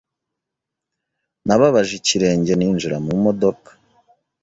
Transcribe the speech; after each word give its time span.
Nababaje 1.45 1.93
ikirenge 1.99 2.51
ninjira 2.55 2.97
mu 3.05 3.13
modoka. 3.23 3.69